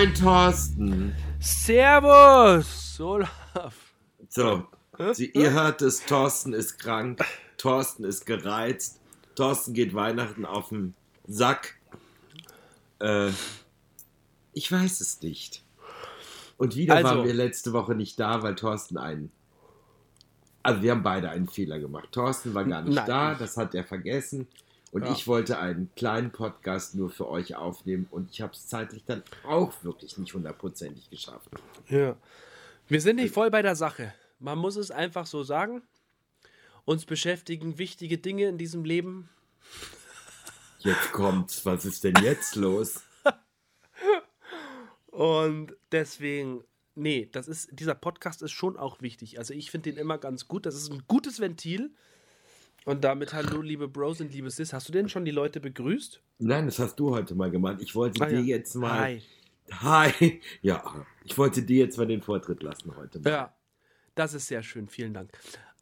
[0.00, 1.14] Moin, Thorsten.
[1.40, 3.74] Servus, Olaf.
[4.30, 4.66] So,
[5.12, 7.22] Sie, ihr hört es, Thorsten ist krank,
[7.58, 8.98] Thorsten ist gereizt,
[9.34, 10.94] Thorsten geht Weihnachten auf den
[11.26, 11.76] Sack.
[12.98, 13.28] Äh,
[14.54, 15.62] ich weiß es nicht.
[16.56, 19.30] Und wieder Also- waren wir letzte Woche nicht da, weil Thorsten einen.
[20.62, 22.08] Also wir haben beide einen Fehler gemacht.
[22.12, 23.06] Thorsten war gar nicht Nein.
[23.06, 24.48] da, das hat er vergessen.
[24.92, 25.12] Und Ja.
[25.12, 29.22] ich wollte einen kleinen Podcast nur für euch aufnehmen und ich habe es zeitlich dann
[29.44, 31.48] auch wirklich nicht hundertprozentig geschafft.
[31.88, 32.16] Ja.
[32.88, 34.12] Wir sind nicht voll bei der Sache.
[34.40, 35.82] Man muss es einfach so sagen.
[36.84, 39.28] Uns beschäftigen wichtige Dinge in diesem Leben.
[40.80, 43.02] Jetzt kommt's, was ist denn jetzt los?
[45.06, 49.38] Und deswegen, nee, das ist, dieser Podcast ist schon auch wichtig.
[49.38, 50.66] Also ich finde den immer ganz gut.
[50.66, 51.90] Das ist ein gutes Ventil.
[52.86, 54.72] Und damit hallo, liebe Bros und liebe Sis.
[54.72, 56.20] Hast du denn schon die Leute begrüßt?
[56.38, 57.78] Nein, das hast du heute mal gemacht.
[57.80, 58.56] Ich wollte Ah, dir ja.
[58.56, 58.98] jetzt mal.
[59.00, 59.22] Hi.
[59.72, 60.40] Hi.
[60.62, 63.20] Ja, ich wollte dir jetzt mal den Vortritt lassen heute.
[63.20, 63.30] Mal.
[63.30, 63.54] Ja,
[64.14, 64.88] das ist sehr schön.
[64.88, 65.30] Vielen Dank.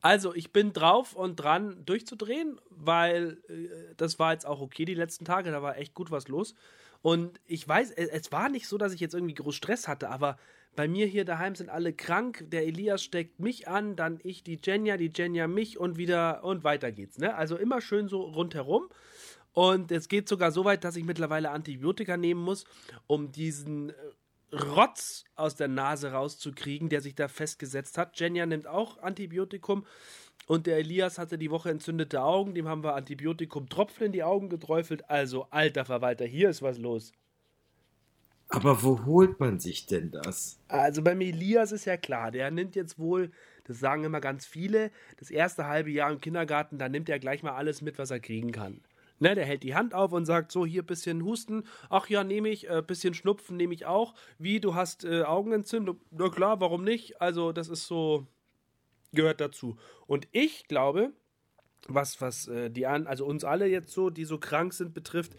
[0.00, 4.94] Also, ich bin drauf und dran durchzudrehen, weil äh, das war jetzt auch okay die
[4.94, 5.50] letzten Tage.
[5.50, 6.54] Da war echt gut was los.
[7.00, 10.36] Und ich weiß, es war nicht so, dass ich jetzt irgendwie groß Stress hatte, aber
[10.78, 12.44] bei mir hier daheim sind alle krank.
[12.52, 16.62] Der Elias steckt mich an, dann ich die Jenja, die Jenja mich und wieder und
[16.62, 17.18] weiter geht's.
[17.18, 17.34] Ne?
[17.34, 18.88] Also immer schön so rundherum.
[19.52, 22.64] Und es geht sogar so weit, dass ich mittlerweile Antibiotika nehmen muss,
[23.08, 23.94] um diesen äh,
[24.54, 28.20] Rotz aus der Nase rauszukriegen, der sich da festgesetzt hat.
[28.20, 29.84] Jenja nimmt auch Antibiotikum
[30.46, 34.48] und der Elias hatte die Woche entzündete Augen, dem haben wir Antibiotikum-Tropfen in die Augen
[34.48, 35.10] geträufelt.
[35.10, 37.10] Also, alter Verwalter, hier ist was los.
[38.48, 40.58] Aber wo holt man sich denn das?
[40.68, 43.30] Also beim Elias ist ja klar, der nimmt jetzt wohl,
[43.64, 47.42] das sagen immer ganz viele, das erste halbe Jahr im Kindergarten, da nimmt er gleich
[47.42, 48.80] mal alles mit, was er kriegen kann.
[49.20, 52.48] Ne, der hält die Hand auf und sagt so, hier bisschen Husten, ach ja, nehme
[52.50, 54.14] ich, äh, bisschen Schnupfen nehme ich auch.
[54.38, 56.00] Wie, du hast äh, Augenentzündung?
[56.12, 57.20] Na klar, warum nicht?
[57.20, 58.28] Also das ist so,
[59.12, 59.76] gehört dazu.
[60.06, 61.12] Und ich glaube,
[61.88, 65.34] was, was äh, die an, also uns alle jetzt so, die so krank sind, betrifft,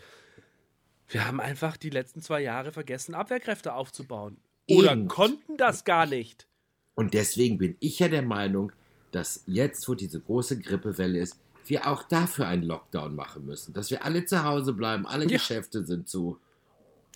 [1.09, 4.37] wir haben einfach die letzten zwei Jahre vergessen, Abwehrkräfte aufzubauen.
[4.69, 5.07] Oder Eben.
[5.07, 6.47] konnten das gar nicht.
[6.95, 8.71] Und deswegen bin ich ja der Meinung,
[9.11, 13.73] dass jetzt, wo diese große Grippewelle ist, wir auch dafür einen Lockdown machen müssen.
[13.73, 15.37] Dass wir alle zu Hause bleiben, alle Ja.
[15.37, 16.39] Geschäfte sind zu.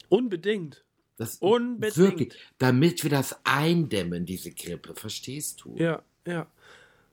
[0.09, 0.83] Unbedingt.
[1.17, 1.97] Das Unbedingt.
[1.97, 5.75] Wirklich, damit wir das eindämmen, diese Grippe, verstehst du?
[5.77, 6.47] Ja, ja.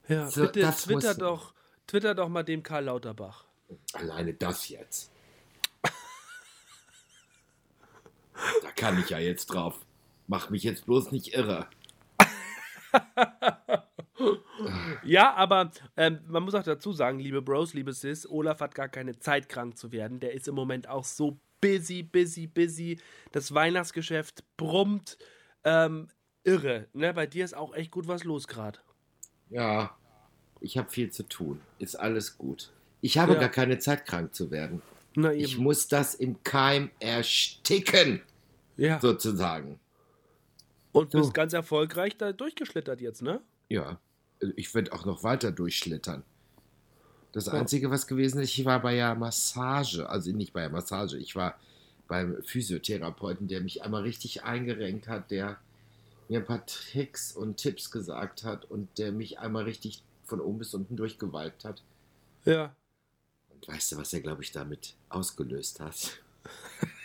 [0.08, 1.52] Ja, So, bitte das twitter doch,
[1.86, 3.44] twitter doch mal dem Karl Lauterbach.
[3.92, 5.10] Alleine das jetzt.
[8.62, 9.78] Da kann ich ja jetzt drauf.
[10.26, 11.66] Mach mich jetzt bloß nicht irre.
[15.02, 18.88] Ja, aber ähm, man muss auch dazu sagen, liebe Bros, liebe Sis, Olaf hat gar
[18.88, 20.20] keine Zeit, krank zu werden.
[20.20, 22.98] Der ist im Moment auch so busy, busy, busy.
[23.32, 25.16] Das Weihnachtsgeschäft brummt.
[25.64, 26.08] Ähm,
[26.44, 26.86] irre.
[26.92, 27.14] Ne?
[27.14, 28.78] Bei dir ist auch echt gut was los gerade.
[29.48, 29.96] Ja,
[30.60, 31.60] ich habe viel zu tun.
[31.78, 32.70] Ist alles gut.
[33.00, 33.40] Ich habe Ja.
[33.40, 34.82] gar keine Zeit, krank zu werden.
[35.34, 38.22] Ich muss das im Keim ersticken,
[38.80, 38.98] Ja.
[39.00, 39.78] sozusagen.
[40.92, 41.32] Und bist so.
[41.32, 43.40] ganz erfolgreich da durchgeschlittert jetzt, ne?
[43.68, 44.00] Ja,
[44.56, 46.24] ich werde auch noch weiter durchschlittern.
[47.32, 47.52] Das Ja.
[47.52, 51.36] Einzige, was gewesen ist, ich war bei der Massage, also nicht bei der Massage, ich
[51.36, 51.58] war
[52.08, 55.58] beim Physiotherapeuten, der mich einmal richtig eingerenkt hat, der
[56.28, 60.58] mir ein paar Tricks und Tipps gesagt hat und der mich einmal richtig von oben
[60.58, 61.82] bis unten durchgewalkt hat.
[62.44, 62.74] Ja.
[63.50, 66.18] Und weißt du, was er, glaube ich, damit ausgelöst hat?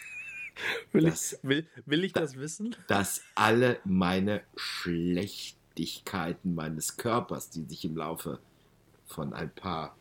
[0.92, 2.76] Will, Das- ich, will, will ich das wissen?
[2.88, 8.40] Dass alle meine Schlechtigkeiten meines Körpers, die sich im Laufe
[9.08, 9.96] von ein paar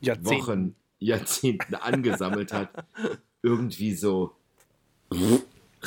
[0.00, 0.46] Jahrzehnten.
[0.46, 2.70] Wochen, Jahrzehnten angesammelt hat,
[3.42, 4.34] irgendwie so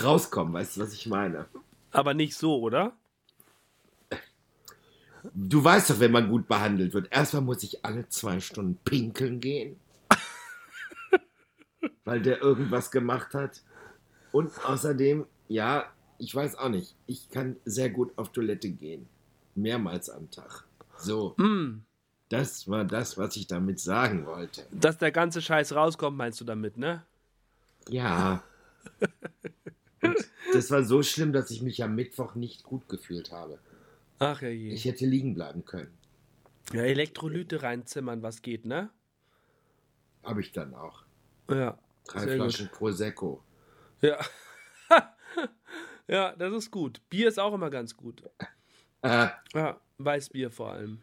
[0.02, 0.54] rauskommen.
[0.54, 1.46] Weißt du, was ich meine?
[1.92, 2.94] Aber nicht so, oder?
[5.34, 7.12] Du weißt doch, wenn man gut behandelt wird.
[7.12, 9.80] Erstmal muss ich alle zwei Stunden pinkeln gehen,
[12.06, 13.62] weil der irgendwas gemacht hat.
[14.38, 19.08] Und außerdem, ja, ich weiß auch nicht, ich kann sehr gut auf Toilette gehen.
[19.56, 20.64] Mehrmals am Tag.
[21.00, 21.82] So, Mm,
[22.30, 24.68] das war das, was ich damit sagen wollte.
[24.72, 27.04] dass der ganze Scheiß rauskommt, meinst du damit, ne?
[27.90, 28.44] Ja.
[30.54, 33.58] Das war so schlimm, dass ich mich am Mittwoch nicht gut gefühlt habe.
[34.20, 34.70] Ach ja je.
[34.72, 35.92] Ich hätte liegen bleiben können.
[36.74, 38.90] Ja, Elektrolyte reinzimmern, was geht, ne?
[40.24, 41.04] Habe ich dann auch.
[41.50, 41.78] Ja.
[42.08, 43.42] Drei Flaschen Prosecco.
[44.02, 44.20] Ja.
[46.08, 47.02] ja, das ist gut.
[47.10, 48.24] Bier ist auch immer ganz gut.
[49.02, 51.00] Äh, Ja, Weißbier vor allem.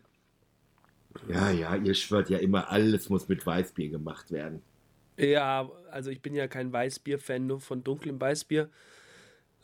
[1.29, 4.63] ja, ja, ihr schwört ja immer, alles muss mit Weißbier gemacht werden.
[5.17, 8.69] Ja, also ich bin ja kein Weißbier-Fan, nur von dunklem Weißbier.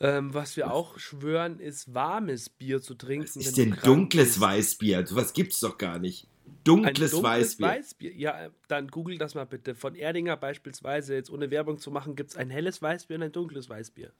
[0.02, 3.24] Ähm, was wir auch schwören, ist warmes Bier zu trinken.
[3.26, 4.40] Was ist denn dunkles bist.
[4.40, 5.04] Weißbier?
[5.10, 6.26] Was gibt's doch gar nicht.
[6.64, 7.66] Dunkles, dunkles Weißbier.
[7.66, 8.14] Weißbier.
[8.14, 9.74] Ja, äh, dann google das mal bitte.
[9.74, 13.32] Von Erdinger beispielsweise, jetzt ohne Werbung zu machen, gibt es ein helles Weißbier und ein
[13.32, 14.12] dunkles Weißbier.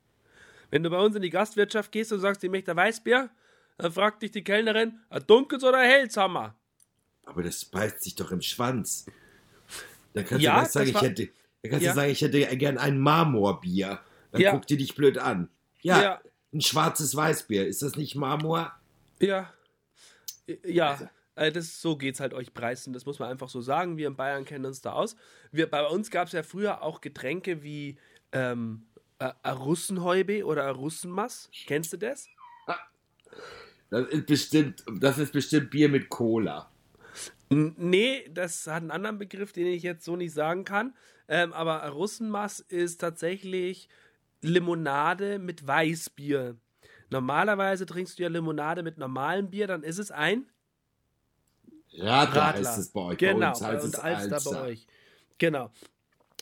[0.71, 3.31] Wenn du bei uns in die Gastwirtschaft gehst und sagst, ich möchte Weißbier,
[3.79, 6.55] dann fragt dich die Kellnerin, ein dunkles oder helles haben wir.
[7.25, 9.07] Aber das beißt sich doch im Schwanz.
[10.15, 11.29] Dann kannst ja, du sagen, ich hätte,
[11.63, 11.93] dann kannst ja.
[11.93, 14.01] du sagen, ich hätte gern ein Marmorbier.
[14.33, 14.53] Dann ja.
[14.53, 15.49] guckt die dich blöd an.
[15.83, 16.21] Ja, ja,
[16.53, 17.67] ein schwarzes Weißbier.
[17.67, 18.73] Ist das nicht Marmor?
[19.21, 19.53] Ja.
[20.65, 20.91] Ja.
[20.93, 21.09] Also.
[21.35, 22.93] Äh, das, so es halt euch preisen.
[22.93, 23.97] Das muss man einfach so sagen.
[23.97, 25.17] Wir in Bayern kennen uns da aus.
[25.53, 27.99] Wir, bei uns gab es ja früher auch Getränke wie
[28.33, 28.87] ähm,
[29.47, 31.51] Russenhäube oder Russenmass.
[31.67, 32.29] Kennst du das?
[33.91, 36.71] Das ist bestimmt, das ist bestimmt Bier mit Cola.
[37.51, 40.95] Nee, das hat einen anderen Begriff, den ich jetzt so nicht sagen kann.
[41.27, 43.89] Ähm, aber Russenmass ist tatsächlich
[44.43, 46.57] Limonade mit Weißbier.
[47.11, 50.47] Normalerweise trinkst du ja Limonade mit normalem Bier, dann ist es ein
[51.93, 52.61] Radler, Radler.
[52.61, 53.19] ist es bei euch.
[53.19, 54.87] Genau, bei uns heißt und Alster, Alster bei euch.
[55.39, 55.71] Genau.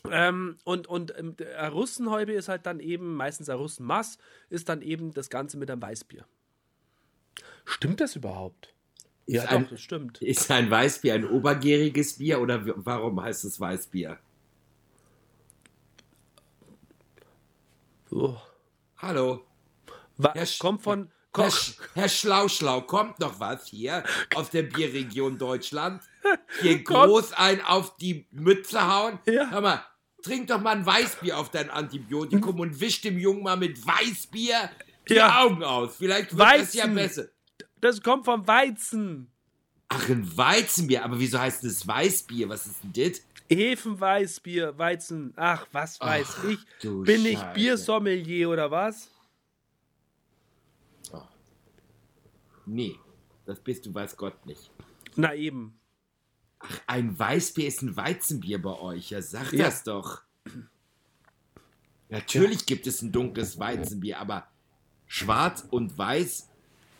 [0.09, 1.35] Ähm, und und ähm,
[1.71, 4.17] Russenhäube ist halt dann eben, meistens Russenmass,
[4.49, 6.25] ist dann eben das Ganze mit einem Weißbier.
[7.65, 8.73] Stimmt das überhaupt?
[9.25, 10.21] Ist ja, ein, doch, das stimmt.
[10.21, 14.17] Ist ein Weißbier ein obergäriges Bier oder warum heißt es Weißbier?
[18.11, 18.37] Oh.
[18.97, 19.45] Hallo.
[20.17, 21.11] Wa Herr kommt von.
[21.35, 21.51] Herr,
[21.93, 24.03] Herr Schlauschlau, kommt noch was hier
[24.35, 26.01] aus der Bierregion Deutschland?
[26.61, 29.19] Hier groß ein auf die Mütze hauen?
[29.25, 29.49] Ja.
[29.51, 29.85] Hör mal,
[30.23, 34.69] trink doch mal ein Weißbier auf dein Antibiotikum und wisch dem Jungen mal mit Weißbier
[35.07, 35.41] die ja.
[35.41, 35.97] Augen aus.
[35.97, 36.65] Vielleicht wird Weizen.
[36.65, 37.25] das ja besser.
[37.79, 39.31] Das kommt vom Weizen.
[39.87, 41.03] Ach, ein Weizenbier.
[41.03, 42.49] Aber wieso heißt das Weißbier?
[42.49, 43.21] Was ist denn das?
[43.49, 45.33] Hefenweißbier, Weizen.
[45.35, 46.59] Ach, was weiß Ach, ich.
[46.81, 49.09] Bin ich Biersommelier oder was?
[52.69, 52.95] Nee,
[53.45, 54.69] das bist du, weiß Gott nicht.
[55.15, 55.79] Na eben.
[56.59, 59.09] Ach, ein Weißbier ist ein Weizenbier bei euch.
[59.09, 59.65] Ja, sag ja.
[59.65, 60.21] das doch.
[62.09, 62.65] Natürlich ja.
[62.67, 64.47] gibt es ein dunkles Weizenbier, aber
[65.07, 66.47] schwarz und weiß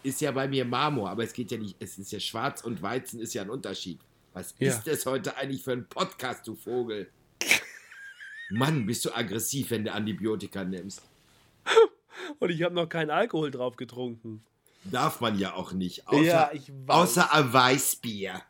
[0.02, 2.82] ist ja bei mir Marmor, aber es geht ja nicht, es ist ja schwarz und
[2.82, 4.00] Weizen ist ja ein Unterschied.
[4.34, 4.70] Was ja.
[4.70, 7.12] ist das heute eigentlich für ein Podcast, du Vogel?
[8.50, 11.04] Mann, bist du aggressiv, wenn du Antibiotika nimmst.
[12.40, 14.44] Und ich habe noch keinen Alkohol drauf getrunken.
[14.84, 16.08] Darf man ja auch nicht.
[16.08, 16.96] Außer, ja, ich weiß.
[16.96, 18.42] Außer ein Weißbier.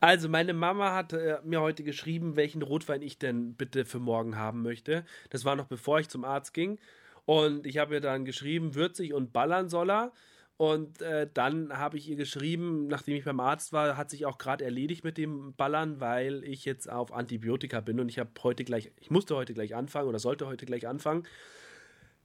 [0.00, 4.36] Also, meine Mama hat äh, mir heute geschrieben, welchen Rotwein ich denn bitte für morgen
[4.36, 5.04] haben möchte.
[5.30, 6.78] Das war noch bevor ich zum Arzt ging.
[7.24, 10.12] Und ich habe ihr dann geschrieben, würzig und ballern soll er.
[10.58, 14.38] Und äh, dann habe ich ihr geschrieben, nachdem ich beim Arzt war, hat sich auch
[14.38, 18.64] gerade erledigt mit dem Ballern, weil ich jetzt auf Antibiotika bin und ich habe heute
[18.64, 21.24] gleich, ich musste heute gleich anfangen oder sollte heute gleich anfangen.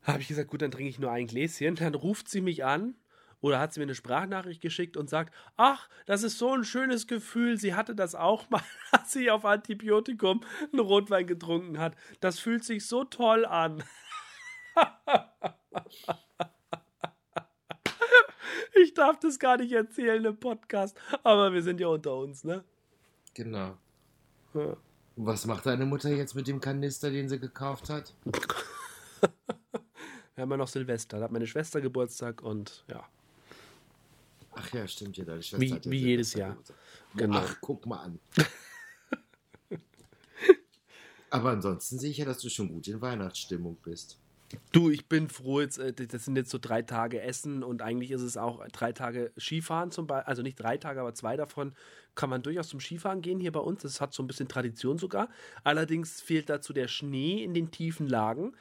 [0.03, 1.75] Habe ich gesagt, gut, dann trinke ich nur ein Gläschen.
[1.75, 2.95] Dann ruft sie mich an
[3.41, 7.07] oder hat sie mir eine Sprachnachricht geschickt und sagt, ach, das ist so ein schönes
[7.07, 7.57] Gefühl.
[7.57, 8.61] Sie hatte das auch mal,
[8.91, 10.41] als sie auf Antibiotikum
[10.71, 11.95] einen Rotwein getrunken hat.
[12.19, 13.83] Das fühlt sich so toll an.
[18.81, 22.63] Ich darf das gar nicht erzählen im Podcast, aber wir sind ja unter uns, ne?
[23.33, 23.77] Genau.
[24.53, 24.75] Ja.
[25.15, 28.15] Was macht deine Mutter jetzt mit dem Kanister, den sie gekauft hat?
[30.35, 31.19] wir haben ja noch Silvester.
[31.19, 33.03] Da hat meine Schwester Geburtstag und ja.
[34.51, 36.57] Ach ja, stimmt ja, deine Schwester Wie, hat wie jedes Jahr.
[37.15, 37.37] Genau.
[37.37, 38.19] Ach, guck mal an.
[41.29, 44.19] Aber ansonsten sehe ich ja, dass du schon gut in Weihnachtsstimmung bist.
[44.73, 48.11] Du, ich bin froh, jetzt, äh, das sind jetzt so drei Tage Essen und eigentlich
[48.11, 51.73] ist es auch drei Tage Skifahren zum Beispiel, also nicht drei Tage, aber zwei davon
[52.15, 53.81] kann man durchaus zum Skifahren gehen hier bei uns.
[53.81, 55.29] Das hat so ein bisschen Tradition sogar.
[55.63, 58.53] Allerdings fehlt dazu der Schnee in den tiefen Lagen.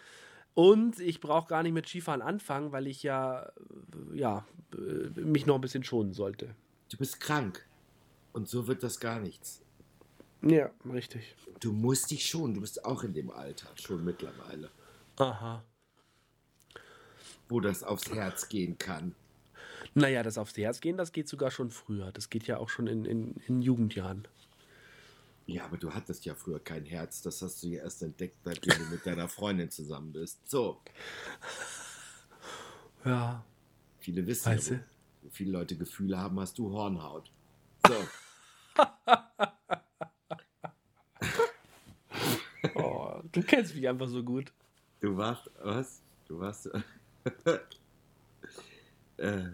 [0.55, 3.51] Und ich brauche gar nicht mit Skifahren anfangen, weil ich ja,
[4.13, 6.55] ja äh, mich noch ein bisschen schonen sollte.
[6.91, 7.67] Du bist krank.
[8.33, 9.63] Und so wird das gar nichts.
[10.43, 11.35] Ja, richtig.
[11.61, 12.55] Du musst dich schonen.
[12.55, 14.71] Du bist auch in dem Alter schon mittlerweile.
[15.17, 15.65] Aha
[17.51, 19.15] wo das aufs Herz gehen kann.
[19.95, 22.13] Naja, das aufs Herz gehen, das geht sogar schon früher.
[22.13, 24.29] Das geht ja auch schon in, in, in Jugendjahren.
[25.51, 27.23] Ja, aber du hattest ja früher kein Herz.
[27.23, 30.49] Das hast du ja erst entdeckt, seitdem du mit deiner Freundin zusammen bist.
[30.49, 30.81] So.
[33.05, 33.45] Ja.
[33.99, 37.33] Viele wissen weißt ja, wo, wo viele Leute Gefühle haben, hast du Hornhaut.
[37.85, 37.95] So.
[42.77, 44.53] oh, du kennst mich einfach so gut.
[45.01, 46.01] Du warst, was?
[46.29, 46.71] Du warst.
[49.17, 49.43] Äh,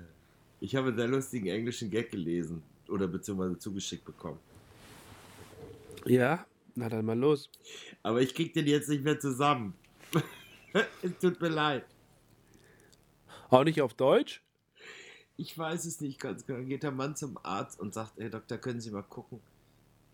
[0.61, 4.41] ich habe einen sehr lustigen englischen Gag gelesen oder beziehungsweise zugeschickt bekommen.
[6.07, 7.51] Ja, na dann mal los.
[8.03, 9.75] Aber ich krieg den jetzt nicht mehr zusammen.
[11.03, 11.85] es tut mir leid.
[13.51, 14.43] Auch nicht auf Deutsch?
[15.37, 16.61] Ich weiß es nicht ganz genau.
[16.61, 19.41] Dann geht der Mann zum Arzt und sagt, Herr Doktor, können Sie mal gucken,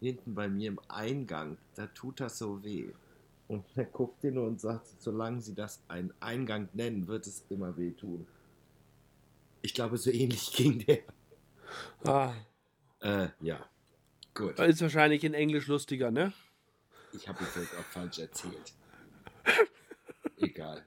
[0.01, 2.91] hinten bei mir im Eingang, da tut das so weh.
[3.49, 7.77] Und er guckt ihn und sagt, solange Sie das einen Eingang nennen, wird es immer
[7.77, 8.27] weh tun.
[9.63, 11.01] Ich glaube, so ähnlich ging der.
[12.05, 12.35] Ah,
[13.01, 13.61] Äh, ja.
[14.35, 14.59] Gut.
[14.59, 16.33] ist wahrscheinlich in Englisch lustiger, ne?
[17.13, 18.73] Ich habe es jetzt auch falsch erzählt.
[20.39, 20.85] Egal.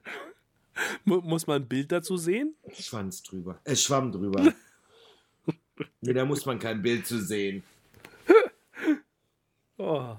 [1.04, 2.56] Mu- Muss man ein Bild dazu sehen?
[2.74, 3.60] Schwanz drüber.
[3.64, 4.52] Äh, Schwamm drüber.
[6.00, 7.62] nee, da muss man kein Bild zu sehen.
[9.78, 10.16] Oh.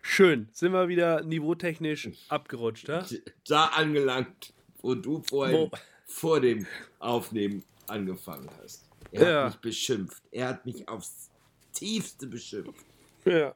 [0.00, 0.48] Schön.
[0.52, 3.04] Sind wir wieder niveautechnisch abgerutscht, ja?
[3.46, 5.70] Da angelangt, wo du vorhin Wo-
[6.06, 6.66] vor dem
[6.98, 8.88] Aufnehmen angefangen hast.
[9.12, 9.44] Er Ja.
[9.44, 10.22] hat mich beschimpft.
[10.30, 11.30] Er hat mich aufs
[11.78, 12.84] tiefste beschimpft.
[13.24, 13.54] Ja.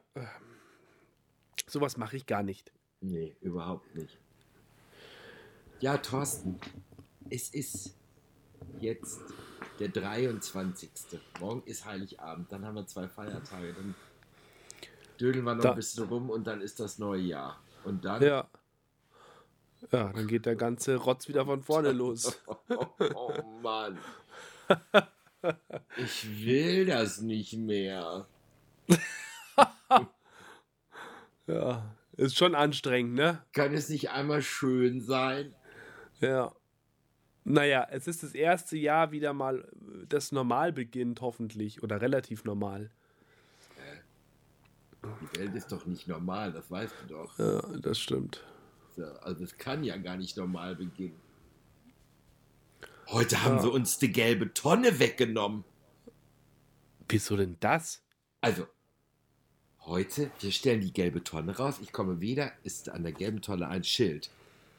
[1.67, 2.71] Sowas mache ich gar nicht.
[3.01, 4.17] Nee, überhaupt nicht.
[5.79, 6.59] Ja, Thorsten,
[7.29, 7.95] es ist
[8.79, 9.21] jetzt
[9.79, 10.89] der 23.
[11.39, 13.95] Morgen ist Heiligabend, dann haben wir zwei Feiertage, dann
[15.19, 17.59] dödeln wir noch Da- ein bisschen rum und dann ist das neue Jahr.
[17.83, 18.47] Und dann, Ja.
[19.91, 22.39] Ja, dann geht der ganze Rotz wieder von vorne los.
[23.15, 23.97] oh Mann,
[25.97, 28.27] ich will das nicht mehr.
[31.47, 31.95] Ja.
[32.17, 33.43] Ist schon anstrengend, ne?
[33.53, 35.53] Kann es nicht einmal schön sein?
[36.19, 36.53] Ja.
[37.43, 39.67] Naja, es ist das erste Jahr wieder mal,
[40.07, 41.81] das normal beginnt, hoffentlich.
[41.83, 42.91] Oder relativ normal.
[45.03, 47.39] Die Welt ist doch nicht normal, das weißt du doch.
[47.39, 48.43] Ja, das stimmt.
[48.95, 51.19] So, Also es kann ja gar nicht normal beginnen.
[53.11, 53.63] Heute haben Ja.
[53.63, 55.65] sie uns die gelbe Tonne weggenommen.
[57.09, 58.01] Wieso denn das?
[58.39, 58.67] Also,
[59.81, 61.79] heute, wir stellen die gelbe Tonne raus.
[61.81, 64.29] Ich komme wieder, ist an der gelben Tonne ein Schild.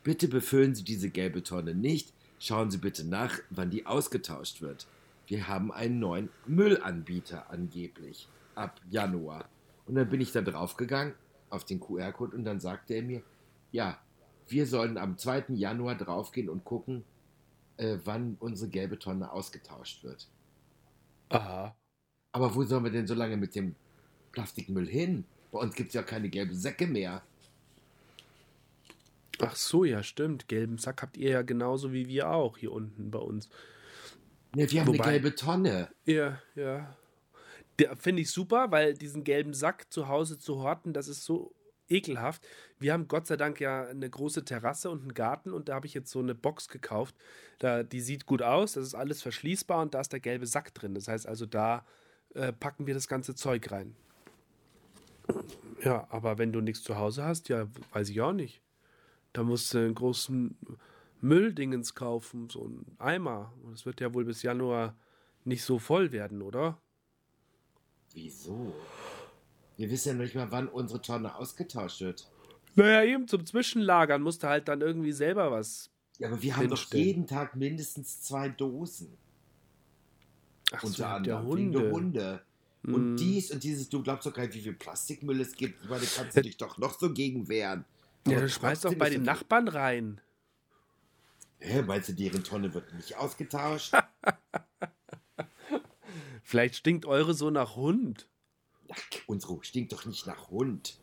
[0.03, 2.13] Bitte befüllen Sie diese gelbe Tonne nicht.
[2.39, 4.87] Schauen Sie bitte nach, wann die ausgetauscht wird.
[5.27, 9.49] Wir haben einen neuen Müllanbieter angeblich ab Januar.
[9.87, 11.15] Und dann bin ich da draufgegangen
[11.51, 13.23] auf den QR-Code und dann sagte er mir,
[13.73, 13.99] ja,
[14.49, 15.45] wir sollen am 2.
[15.51, 17.05] Januar draufgehen und gucken,
[17.83, 20.29] äh, wann unsere gelbe Tonne ausgetauscht wird.
[21.29, 21.75] Aha.
[22.33, 23.75] Aber wo sollen wir denn so lange mit dem
[24.33, 25.25] Plastikmüll hin?
[25.51, 27.23] Bei uns gibt es ja keine gelben Säcke mehr.
[29.41, 30.49] Ach so, ja, stimmt.
[30.49, 33.49] Gelben Sack habt ihr ja genauso wie wir auch hier unten bei uns.
[34.55, 35.89] Ne, wir haben Wobei- eine gelbe Tonne.
[36.05, 36.97] Ja, ja.
[37.79, 41.55] Der finde ich super, weil diesen gelben Sack zu Hause zu horten, das ist so
[41.89, 42.47] ekelhaft.
[42.83, 45.87] Wir haben Gott sei Dank ja eine große Terrasse und einen Garten und da habe
[45.87, 47.15] ich jetzt so eine Box gekauft.
[47.61, 50.75] Da, die sieht gut aus, das ist alles verschließbar und da ist der gelbe Sack
[50.75, 50.95] drin.
[50.95, 51.87] Das heißt also, da
[52.35, 53.95] äh, packen wir das ganze Zeug rein.
[55.85, 58.61] Ja, aber wenn du nichts zu Hause hast, ja, weiß ich auch nicht.
[59.33, 60.57] Da musst du einen großen
[61.21, 63.53] Mülldingens kaufen, so einen Eimer.
[63.63, 64.97] Und es wird ja wohl bis Januar
[65.45, 66.81] nicht so voll werden, oder?
[68.13, 68.75] Wieso?
[69.77, 72.32] Wir wissen ja nicht mal, wann unsere Tonne ausgetauscht wird.
[72.75, 75.91] Naja, eben zum Zwischenlagern musst du halt dann irgendwie selber was.
[76.19, 79.17] Ja, aber wir haben doch jeden Tag mindestens zwei Dosen.
[80.73, 81.57] Ach unter so, anderem.
[81.57, 81.93] Wegen der Hunde.
[81.93, 82.43] Hunde.
[82.85, 83.17] Und Mm.
[83.17, 85.85] dies und dieses, du glaubst doch gar nicht, wie viel Plastikmüll es gibt.
[85.85, 87.85] Ich meine, kannst du dich doch noch so gegen wehren.
[88.27, 90.21] Ja, dann schmeißt doch bei den Nachbarn rein.
[91.61, 93.93] Hä, meinst du, deren Tonne wird nicht ausgetauscht?
[96.43, 98.29] Vielleicht stinkt eure so nach Hund.
[98.91, 100.99] Ach, unsere stinkt doch nicht nach Hund.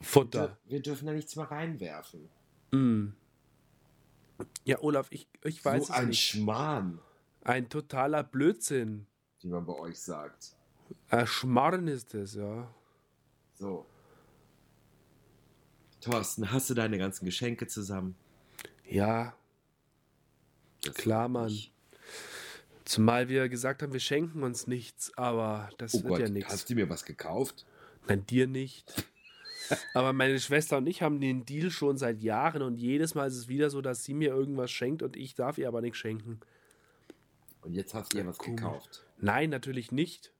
[0.00, 0.56] Futter.
[0.66, 2.28] Wir dürfen da nichts mehr reinwerfen.
[2.70, 3.08] Mm.
[4.64, 6.20] Ja, Olaf, ich, ich weiß so es ein nicht.
[6.20, 7.00] Schmarrn,
[7.42, 9.06] Ein totaler Blödsinn.
[9.40, 10.54] wie man bei euch sagt.
[11.10, 12.72] Ein Schmarrn ist es, ja.
[13.54, 13.84] So.
[16.00, 18.14] Thorsten, hast du deine ganzen Geschenke zusammen?
[18.88, 19.34] Ja,
[20.82, 21.52] Das Klar, Mann.
[22.84, 26.52] zumal wir gesagt haben, wir schenken uns nichts, aber das Oh wird Gott, ja nichts.
[26.52, 27.66] hast du mir was gekauft?
[28.06, 29.04] Nein, dir nicht.
[29.94, 33.36] Aber meine Schwester und ich haben den Deal schon seit Jahren und jedes Mal ist
[33.36, 36.40] es wieder so, dass sie mir irgendwas schenkt und ich darf ihr aber nichts schenken.
[37.62, 38.56] Und jetzt hast du ihr was Komisch.
[38.62, 39.04] gekauft.
[39.18, 40.32] Nein, natürlich nicht.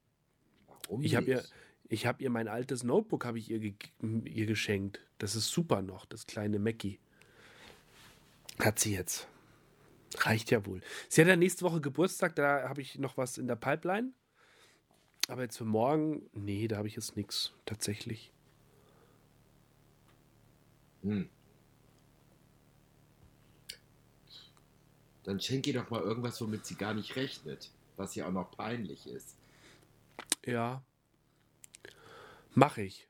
[0.84, 1.52] Warum Ich habe ihr, nicht?
[1.88, 3.74] ich habe ihr mein altes Notebook habe ich ihr, ge
[4.24, 5.00] ihr geschenkt.
[5.18, 7.00] Das ist super noch, das kleine Mackie.
[8.60, 9.28] Hat sie jetzt.
[10.16, 10.80] Reicht ja wohl.
[11.08, 14.12] Sie hat ja nächste Woche Geburtstag, da habe ich noch was in der Pipeline.
[15.28, 18.32] Aber jetzt für morgen, nee, da habe ich jetzt nichts, tatsächlich.
[21.02, 21.28] Hm.
[25.24, 27.70] Dann schenk ihr doch mal irgendwas, womit sie gar nicht rechnet.
[27.96, 29.36] Was ja auch noch peinlich ist.
[30.44, 30.82] Ja.
[32.54, 33.06] Mach ich.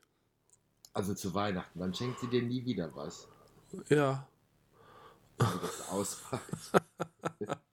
[0.93, 1.79] Also zu Weihnachten.
[1.79, 3.27] Dann schenkt sie dir nie wieder was.
[3.87, 4.27] Ja.
[5.37, 5.45] Du
[5.91, 6.21] das.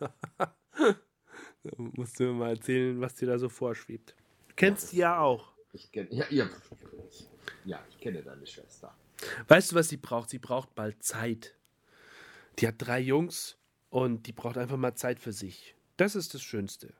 [1.76, 4.14] Musst du mir mal erzählen, was dir da so vorschwebt.
[4.48, 5.52] Du kennst die ja auch.
[5.72, 6.48] Ich kenn, ja, ja,
[7.64, 8.94] ja, ich kenne deine Schwester.
[9.48, 10.30] Weißt du, was sie braucht?
[10.30, 11.54] Sie braucht bald Zeit.
[12.58, 13.56] Die hat drei Jungs
[13.90, 15.74] und die braucht einfach mal Zeit für sich.
[15.96, 16.94] Das ist das Schönste.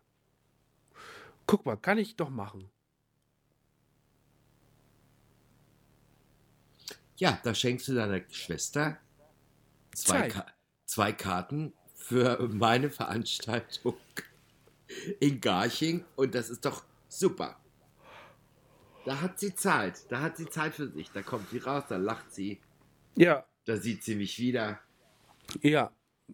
[1.47, 2.71] Guck mal, kann ich doch machen.
[7.17, 8.99] Ja, da schenkst du deiner Schwester
[9.95, 10.29] zwei.
[10.29, 10.47] Ka
[10.85, 13.97] zwei Karten für meine Veranstaltung
[15.21, 17.59] in Garching und das ist doch super.
[19.05, 21.97] Da hat sie Zeit, da hat sie Zeit für sich, da kommt sie raus, da
[21.97, 22.61] lacht sie,
[23.17, 24.81] Ja, da sieht sie mich wieder
[25.63, 25.91] ja,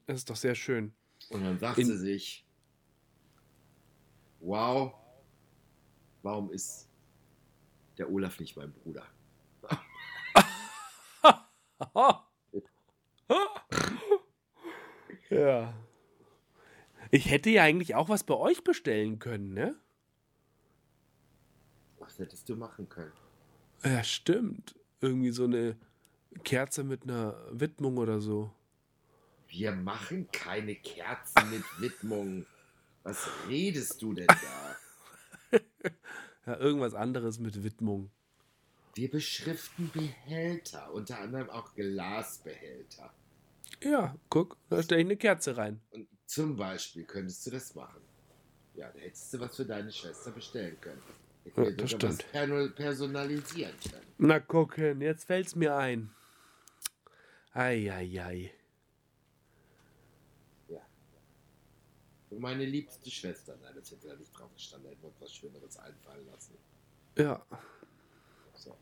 [0.07, 0.93] das ist doch sehr schön.
[1.31, 2.45] und dann sagt In- sie sich,
[4.41, 4.93] wow,
[6.23, 6.89] warum ist
[7.97, 9.07] der Olaf nicht mein Bruder?
[15.31, 15.75] ja.
[17.11, 19.77] Ich hätte ja eigentlich auch was bei euch bestellen können, ne?
[22.05, 23.13] Was hättest du machen können?
[23.85, 24.75] Ja, stimmt.
[25.01, 25.77] Irgendwie so eine
[26.43, 28.51] Kerze mit einer Widmung oder so.
[29.49, 32.47] Wir machen keine Kerzen mit Widmung.
[33.03, 35.59] Was redest du denn da?
[36.47, 38.11] Ja, irgendwas anderes mit Widmung.
[38.95, 43.15] Wir beschriften Behälter, unter anderem auch Glasbehälter.
[43.83, 45.81] Ja, guck, da stelle ich eine Kerze rein.
[45.91, 48.03] Und zum Beispiel könntest du das machen.
[48.75, 51.03] Ja, da hättest du was für deine Schwester bestellen können.
[51.57, 52.27] Ja, das was stimmt.
[52.75, 53.75] personalisieren.
[54.19, 56.11] Na gucken, jetzt fällt's mir ein.
[57.53, 58.53] Eieiei.
[62.29, 63.57] Für meine liebste Schwester.
[63.63, 64.91] Nein, das hätte da nicht drauf gestanden.
[64.91, 66.55] Wir uns was Schöneres einfallen lassen.
[67.17, 67.47] Ja,
[68.57, 68.77] So.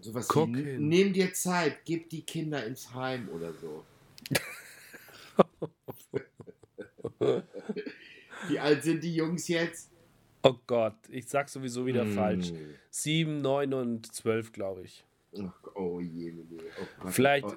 [0.00, 0.88] Sowas Guck wie, hin.
[0.88, 3.84] nimm dir Zeit, gib die Kinder ins Heim oder so.
[8.48, 9.90] Wie alt sind die Jungs jetzt?
[10.42, 12.14] oh Gott, ich sag sowieso wieder Hm.
[12.14, 12.52] falsch.
[12.90, 15.04] Sieben, neun und zwölf, glaube ich.
[15.38, 16.32] Ach, oh je.
[17.04, 17.08] Oh.
[17.08, 17.54] Vielleicht, Oh,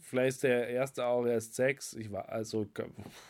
[0.00, 1.94] vielleicht ist der erste auch erst sechs.
[1.94, 2.66] Ich war, also,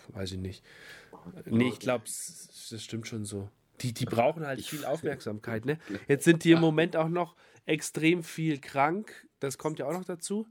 [0.09, 0.64] weiß ich nicht.
[1.12, 3.49] oh, Nee, ich glaube, das stimmt schon so.
[3.83, 5.79] Die, die brauchen halt viel Aufmerksamkeit, ne?
[6.09, 9.29] Jetzt sind die im Moment auch noch extrem viel krank.
[9.38, 10.47] Das kommt ja auch noch dazu.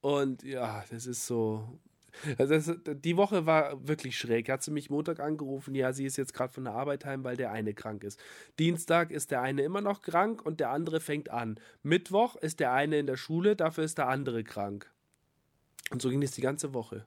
[0.00, 1.78] Und ja, das ist so.
[2.38, 4.48] Also das, die Woche war wirklich schräg.
[4.48, 7.36] Hat sie mich Montag angerufen, ja, sie ist jetzt gerade von der Arbeit heim, weil
[7.36, 8.20] der eine krank ist.
[8.58, 11.58] Dienstag ist der eine immer noch krank und der andere fängt an.
[11.82, 14.90] Mittwoch ist der eine in der Schule, dafür ist der andere krank.
[15.90, 17.06] Und so ging es die ganze Woche.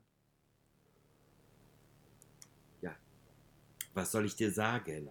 [3.94, 5.10] Was soll ich dir sagen?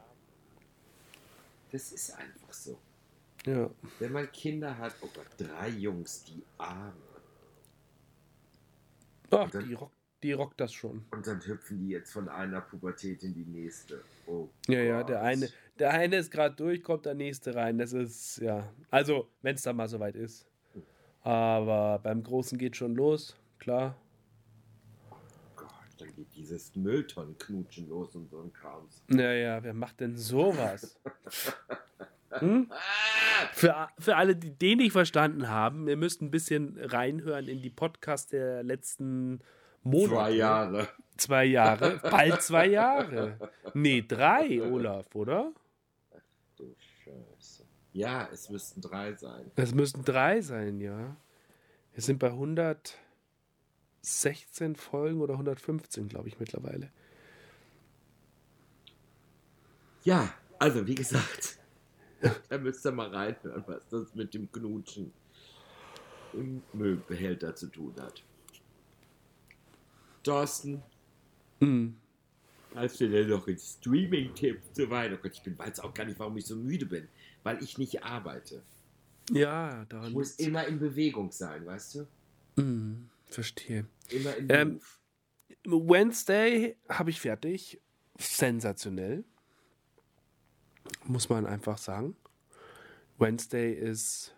[1.70, 2.78] Das ist einfach so.
[3.44, 3.70] Ja.
[3.98, 7.10] Wenn man Kinder hat, oh Gott, drei Jungs, die Arme.
[9.30, 11.04] Ach, dann- die, rock, die rockt das schon.
[11.10, 14.02] Und dann hüpfen die jetzt von einer Pubertät in die nächste.
[14.26, 15.10] Oh Ja, ja, Gott.
[15.10, 17.78] der eine, der eine ist gerade durch, kommt der nächste rein.
[17.78, 18.72] Das ist, ja.
[18.90, 20.46] Also, wenn es dann mal soweit ist.
[21.22, 23.94] Aber beim Großen geht schon los, klar.
[25.54, 29.02] Gott, dann geht dieses Mülltonnenknutschen los und so ein Krams.
[29.08, 30.98] Naja, wer macht denn sowas?
[32.30, 32.70] Hm?
[33.52, 37.70] Für, für alle, die den nicht verstanden haben, ihr müsst ein bisschen reinhören in die
[37.70, 39.40] Podcasts der letzten
[39.82, 40.10] Monate.
[40.10, 40.88] Zwei Jahre.
[41.16, 41.98] Zwei Jahre.
[42.02, 43.38] Bald zwei Jahre.
[43.72, 45.52] Nee, drei, Olaf, oder?
[46.56, 47.64] Du Scheiße.
[47.92, 49.50] Ja, es müssten drei sein.
[49.56, 51.16] Es müssten drei sein, ja.
[51.92, 56.90] Wir sind bei 116 Folgen oder 115, glaube ich, mittlerweile.
[60.04, 61.58] Ja, also wie gesagt,
[62.48, 65.12] da müsst ihr mal reinhören, was das mit dem Knutschen
[66.33, 68.22] im Müllbehälter zu tun hat.
[70.22, 70.83] Thorsten,
[71.61, 71.96] Hm.
[72.74, 76.37] hast du denn noch einen Streaming-Tipp zu Gott, ich bin, weiß auch gar nicht, warum
[76.37, 77.09] ich so müde bin,
[77.42, 78.62] weil ich nicht arbeite.
[79.30, 82.06] Ja, Ich daran muss immer in Bewegung sein, weißt du?
[82.56, 83.87] Hm, verstehe.
[84.11, 84.80] Immer im Ähm.
[85.64, 87.80] Wednesday habe ich fertig.
[88.18, 89.24] Sensationell.
[91.04, 92.16] Muss man einfach sagen.
[93.18, 94.34] Wednesday ist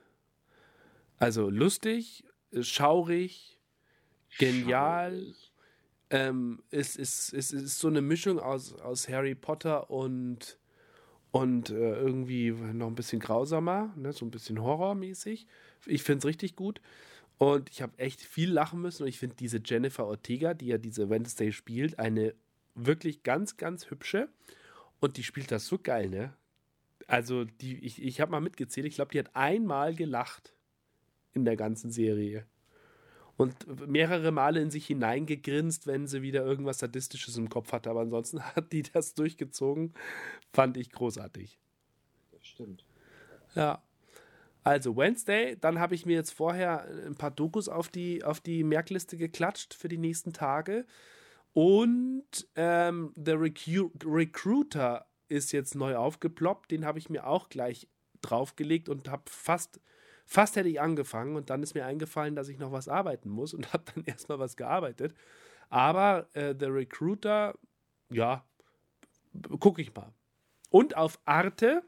[1.19, 2.25] also lustig,
[2.61, 3.59] schaurig,
[4.39, 5.35] genial.
[6.11, 10.59] Ähm, es, ist, es ist so eine Mischung aus, aus Harry Potter und,
[11.31, 14.13] und äh, irgendwie noch ein bisschen grausamer, ne?
[14.13, 15.47] so ein bisschen horrormäßig.
[15.87, 16.81] Ich finde es richtig gut.
[17.39, 19.05] Und ich habe echt viel lachen müssen.
[19.05, 22.35] Und ich finde diese Jennifer Ortega, die ja diese Wednesday spielt, eine
[22.75, 24.29] wirklich ganz, ganz hübsche.
[25.01, 26.35] Und die spielt das so geil, ne?
[27.13, 30.55] Also, die, ich, ich habe mal mitgezählt, ich glaube, die hat einmal gelacht
[31.35, 32.47] in der ganzen Serie.
[33.37, 37.91] und mehrere Male in sich hineingegrinst, wenn sie wieder irgendwas Sadistisches im Kopf hatte.
[37.91, 39.93] Aber ansonsten hat die das durchgezogen.
[40.55, 41.59] Fand ich großartig.
[42.31, 42.87] Das stimmt.
[43.55, 43.83] Ja.
[44.65, 48.65] Also Wednesday, dann habe ich mir jetzt vorher ein paar Dokus auf die, auf die
[48.65, 50.87] Merkliste geklatscht für die nächsten Tage.
[51.53, 56.71] Und ähm, The Recru Recruiter ist jetzt neu aufgeploppt.
[56.71, 57.89] Den habe ich mir auch gleich
[58.21, 59.81] draufgelegt und habe fast,
[60.27, 61.37] fast hätte ich angefangen.
[61.37, 64.39] Und dann ist mir eingefallen, dass ich noch was arbeiten muss und habe dann erstmal
[64.39, 65.15] was gearbeitet.
[65.71, 67.59] Aber äh, The Recruiter,
[68.11, 68.45] ja,
[69.59, 70.13] gucke ich mal.
[70.71, 71.83] Und auf Arte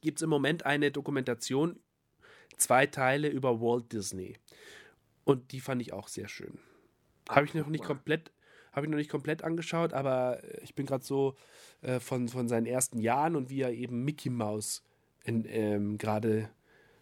[0.00, 1.80] gibt es im Moment eine Dokumentation,
[2.56, 4.36] zwei Teile über Walt Disney.
[5.24, 6.58] Und die fand ich auch sehr schön.
[7.28, 8.32] Habe ich noch nicht komplett,
[8.72, 11.36] habe ich noch nicht komplett angeschaut, aber ich bin gerade so
[11.82, 14.82] äh, von, von seinen ersten Jahren und wie er eben Mickey Mouse
[15.24, 16.50] ähm, gerade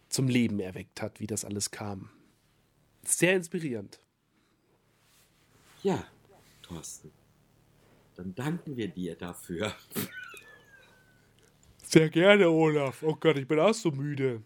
[0.09, 2.09] zum Leben erweckt hat, wie das alles kam.
[3.03, 3.99] Sehr inspirierend.
[5.81, 6.05] Ja,
[6.61, 7.11] Thorsten.
[8.15, 9.73] Dann danken wir dir dafür.
[11.83, 13.01] Sehr gerne, Olaf.
[13.03, 14.43] Oh Gott, ich bin auch so müde.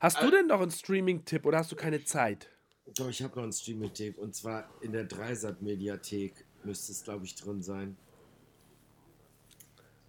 [0.00, 2.50] Hast du denn noch einen Streaming-Tipp oder hast du keine Zeit?
[2.86, 7.34] Doch, ich habe noch einen Streaming-Tipp und zwar in der Dreisat-Mediathek müsste es, glaube ich,
[7.34, 7.96] drin sein.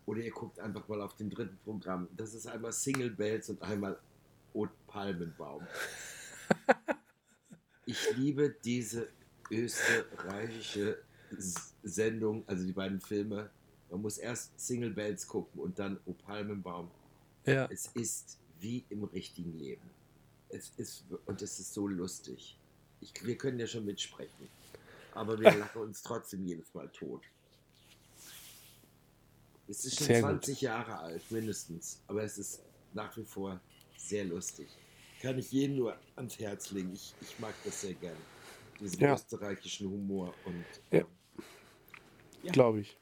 [0.05, 2.09] Oder ihr guckt einfach mal auf dem dritten Programm.
[2.17, 3.97] Das ist einmal Single Bells und einmal
[4.53, 5.65] Oat Palmenbaum.
[7.85, 9.07] ich liebe diese
[9.49, 10.97] österreichische
[11.83, 13.49] Sendung, also die beiden Filme.
[13.89, 16.91] Man muss erst Single Bells gucken und dann O Palmenbaum.
[17.45, 17.67] Ja.
[17.71, 19.89] Es ist wie im richtigen Leben.
[20.49, 22.57] Es ist, und es ist so lustig.
[23.03, 24.47] Ich, wir können ja schon mitsprechen.
[25.13, 27.21] Aber wir lachen uns trotzdem jedes Mal tot.
[29.67, 32.01] Es ist schon Sehr 20 Jahre alt, mindestens.
[32.07, 32.61] Aber es ist
[32.93, 33.59] nach wie vor
[33.97, 34.67] sehr lustig.
[35.21, 36.91] Kann ich jedem nur ans Herz legen.
[36.93, 38.17] Ich, ich mag das sehr gern.
[38.79, 39.13] Diesen Ja.
[39.13, 40.33] österreichischen Humor.
[40.45, 40.99] Und Ja.
[40.99, 41.07] ähm,
[42.43, 42.51] Ja.
[42.51, 42.97] Glaube ich.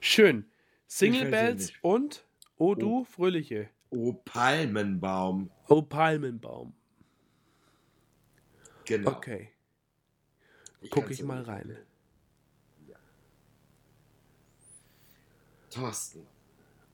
[0.00, 0.48] Schön.
[0.86, 2.24] Single Bells und
[2.56, 3.68] O du Fröhliche.
[3.90, 5.50] O Palmenbaum.
[5.68, 6.72] O Palmenbaum.
[8.88, 9.10] Genau.
[9.10, 9.50] Okay.
[10.80, 11.76] Ich Guck kann's ich mal rein.
[12.86, 12.96] Ja.
[15.70, 16.26] Thorsten,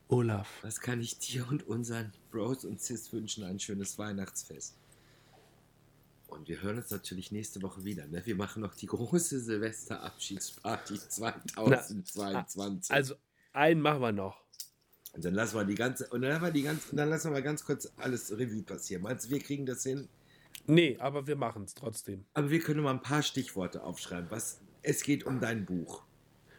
[0.09, 0.49] Olaf.
[0.63, 3.45] was kann ich dir und unseren Bros und Sis wünschen?
[3.45, 4.75] Ein schönes Weihnachtsfest.
[6.27, 8.07] Und wir hören uns natürlich nächste Woche wieder.
[8.09, 8.27] Ne?
[8.27, 12.91] Wir machen noch die große Silvesterabschiedsparty 2022.
[12.91, 13.15] Also,
[13.53, 14.43] einen machen wir noch.
[15.13, 17.27] und dann lassen wir die ganze, und dann, lassen wir die ganze, und dann lassen
[17.29, 19.03] wir mal ganz kurz alles Revue passieren.
[19.03, 20.09] Meinst du, wir kriegen das hin?
[20.67, 22.25] Nee, aber wir machen es trotzdem.
[22.35, 24.31] Aber wir können mal ein paar Stichworte aufschreiben.
[24.31, 26.05] Was, es geht um dein Buch.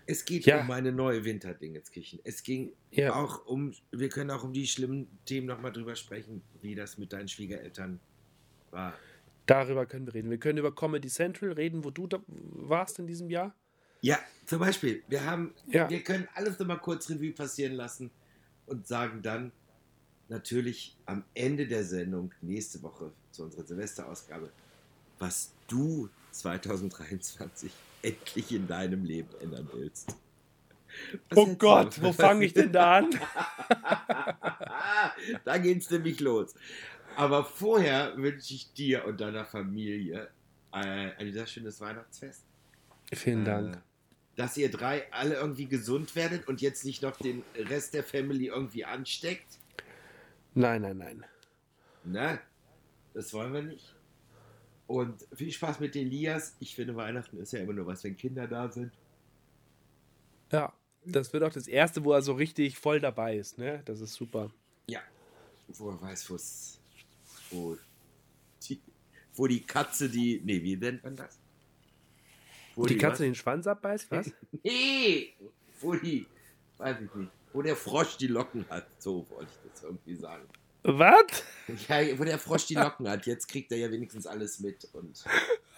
[0.07, 0.61] Es geht Ja.
[0.61, 2.19] um meine neue Winterdingenskirchen.
[2.23, 3.15] Es ging Ja.
[3.15, 7.11] auch um, wir können auch um die schlimmen Themen nochmal drüber sprechen, wie das mit
[7.11, 7.99] deinen Schwiegereltern
[8.69, 8.93] war.
[9.47, 10.29] Darüber können wir reden.
[10.29, 13.55] Wir können über Comedy Central reden, wo du da warst in diesem Jahr.
[14.01, 15.89] Ja, zum Beispiel, wir haben, Ja.
[15.89, 18.11] wir können alles nochmal kurz Revue passieren lassen
[18.67, 19.51] und sagen dann
[20.29, 24.49] natürlich am Ende der Sendung nächste Woche zu unserer Silvesterausgabe,
[25.19, 30.15] was du 2023 endlich in deinem Leben ändern willst.
[31.29, 33.09] Was oh Gott, wo fange ich denn da an?
[35.43, 36.55] da geht's nämlich los.
[37.17, 40.29] Aber vorher wünsche ich dir und deiner Familie
[40.71, 42.43] äh, ein sehr schönes Weihnachtsfest.
[43.13, 43.75] Vielen Dank.
[43.75, 43.79] Äh,
[44.35, 48.47] dass ihr drei alle irgendwie gesund werdet und jetzt nicht noch den Rest der Family
[48.47, 49.59] irgendwie ansteckt.
[50.55, 51.25] Nein, nein, nein.
[52.05, 52.39] Ne?
[53.13, 53.93] Das wollen wir nicht.
[54.87, 56.55] Und viel Spaß mit Elias.
[56.59, 58.91] Ich finde, Weihnachten ist ja immer nur was, wenn Kinder da sind.
[60.51, 63.81] Ja, das wird auch das erste, wo er so richtig voll dabei ist, ne?
[63.85, 64.51] Das ist super.
[64.87, 65.01] Ja.
[65.67, 66.79] Wo er weiß, wo's,
[67.49, 67.77] wo
[68.63, 68.79] die,
[69.33, 70.41] wo die Katze die.
[70.43, 71.39] Nee, wie nennt man das?
[72.75, 73.19] Wo die Katze was?
[73.19, 74.31] den Schwanz abbeißt, was?
[74.63, 75.33] Nee!
[75.81, 76.27] Wo die.
[76.77, 77.31] Weiß ich nicht.
[77.55, 78.85] Wo der Frosch die Locken hat.
[78.99, 80.43] So wollte ich das irgendwie sagen.
[80.83, 81.23] was?
[81.87, 83.25] Ja, wo der Frosch die Locken hat.
[83.25, 84.85] Jetzt kriegt er ja wenigstens alles mit.
[84.91, 85.23] Und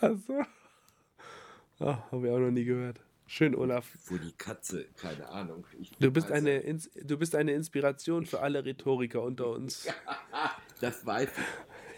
[0.02, 0.44] Achso.
[1.80, 3.00] Oh, haben wir auch noch nie gehört.
[3.28, 3.86] Schön, Olaf.
[4.08, 5.68] wo die Katze, keine Ahnung.
[5.80, 9.88] Ich Du bist, weiß eine, Ins du bist eine Inspiration für alle Rhetoriker unter uns.
[10.80, 11.30] Das weiß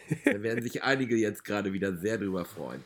[0.10, 0.24] ich.
[0.24, 2.84] Da werden sich einige jetzt gerade wieder sehr drüber freuen.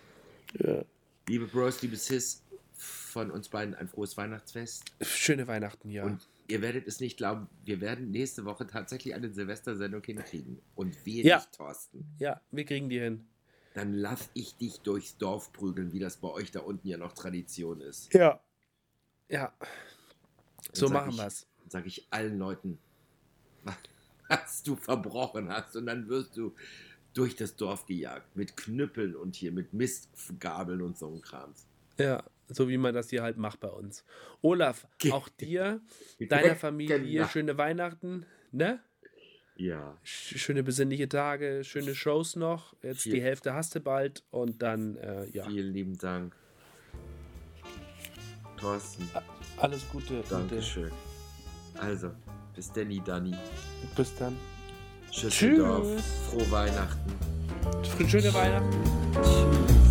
[0.60, 0.84] Ja.
[1.28, 2.42] Liebe Bros, liebe Sis,
[2.74, 4.86] von uns beiden ein frohes Weihnachtsfest.
[5.02, 6.04] Schöne Weihnachten, ja.
[6.04, 10.60] Und ihr werdet es nicht glauben, wir werden nächste Woche tatsächlich eine Silvestersendung hinkriegen.
[10.76, 11.38] Und wir Ja.
[11.38, 12.06] nicht, Thorsten.
[12.20, 13.26] ja, wir kriegen die hin.
[13.74, 17.14] Dann lass ich dich durchs Dorf prügeln, wie das bei euch da unten ja noch
[17.14, 18.14] Tradition ist.
[18.14, 18.40] Ja.
[19.30, 19.52] Ja.
[20.74, 21.48] So sag machen wir's.
[21.62, 22.78] Dann sage ich allen Leuten,
[24.28, 25.76] was du verbrochen hast.
[25.76, 26.54] Und dann wirst du
[27.14, 28.36] durch das Dorf gejagt.
[28.36, 31.66] Mit Knüppeln und hier mit Mistgabeln und so ein Krams.
[31.98, 34.04] Ja, so wie man das hier halt macht bei uns.
[34.42, 35.82] Olaf, auch dir,
[36.20, 38.80] deiner Familie, schöne Weihnachten, ne?
[39.56, 39.98] Ja.
[40.04, 42.76] Sch- Schöne besinnliche Tage, schöne Shows noch.
[42.82, 46.36] Jetzt Viel- die Hälfte hast du bald und dann, äh, ja, Vielen lieben Dank.
[48.60, 49.08] Thorsten,
[49.58, 50.16] alles Gute.
[50.18, 50.30] Gute.
[50.30, 50.92] Dankeschön.
[51.78, 52.12] Also,
[52.56, 53.36] bis Danny, Danny.
[53.96, 54.38] Bis dann.
[55.12, 55.84] Schüsseldorf.
[55.84, 56.06] Tschüss.
[56.30, 57.14] Frohe Weihnachten.
[58.08, 58.84] Schöne Weihnachten.
[59.22, 59.83] Tschüss.